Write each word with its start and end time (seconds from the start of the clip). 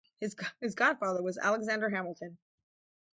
His 0.19 0.73
godfather 0.73 1.21
was 1.21 1.37
Alexander 1.37 1.91
Hamilton. 1.91 2.39